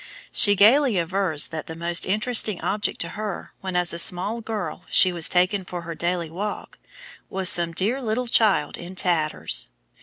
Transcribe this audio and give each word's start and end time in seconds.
She 0.31 0.55
gayly 0.55 0.97
avers 0.97 1.49
that 1.49 1.67
the 1.67 1.75
most 1.75 2.07
interesting 2.07 2.59
object 2.61 2.99
to 3.01 3.09
her, 3.09 3.53
when 3.61 3.75
as 3.75 3.93
a 3.93 3.99
small 3.99 4.41
girl 4.41 4.83
she 4.89 5.13
was 5.13 5.29
taken 5.29 5.63
for 5.63 5.83
her 5.83 5.93
daily 5.93 6.31
walk, 6.31 6.79
was 7.29 7.49
"some 7.49 7.71
dear 7.71 8.01
little 8.01 8.25
child 8.25 8.77
in 8.77 8.95
tatters." 8.95 9.69